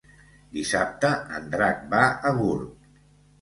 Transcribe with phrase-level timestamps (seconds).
[0.57, 2.01] Dissabte en Drac va
[2.31, 2.91] a Gurb.